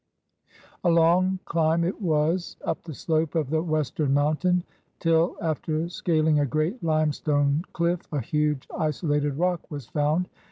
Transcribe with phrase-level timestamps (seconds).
[0.83, 4.63] A long climb it was up the slope of the western moun tain,
[4.97, 10.27] till, after scaling a great limestone cliff, a huge, isolated rock was found.